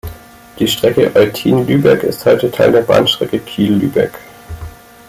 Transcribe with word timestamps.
Die 0.57 0.67
Strecke 0.67 1.11
Eutin–Lübeck 1.13 2.01
ist 2.01 2.25
heute 2.25 2.49
Teil 2.49 2.71
der 2.71 2.81
Bahnstrecke 2.81 3.37
Kiel–Lübeck. 3.37 4.17